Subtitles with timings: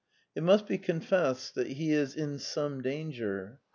[0.35, 3.59] It must be confessed that he is in some danger.